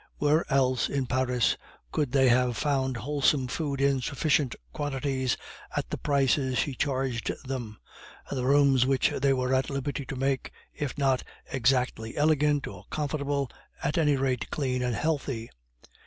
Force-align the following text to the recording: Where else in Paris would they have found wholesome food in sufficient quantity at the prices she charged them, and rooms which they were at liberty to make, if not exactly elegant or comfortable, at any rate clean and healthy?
Where 0.17 0.51
else 0.51 0.89
in 0.89 1.05
Paris 1.05 1.57
would 1.95 2.11
they 2.11 2.27
have 2.29 2.57
found 2.57 2.97
wholesome 2.97 3.45
food 3.47 3.79
in 3.79 4.01
sufficient 4.01 4.55
quantity 4.73 5.29
at 5.77 5.91
the 5.91 5.97
prices 5.99 6.57
she 6.57 6.73
charged 6.73 7.31
them, 7.47 7.77
and 8.31 8.43
rooms 8.43 8.83
which 8.83 9.11
they 9.21 9.31
were 9.31 9.53
at 9.53 9.69
liberty 9.69 10.07
to 10.07 10.15
make, 10.15 10.49
if 10.73 10.97
not 10.97 11.21
exactly 11.51 12.17
elegant 12.17 12.65
or 12.65 12.85
comfortable, 12.89 13.51
at 13.83 13.95
any 13.99 14.15
rate 14.15 14.49
clean 14.49 14.81
and 14.81 14.95
healthy? 14.95 15.51